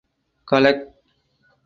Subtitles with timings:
[0.51, 0.81] Collect.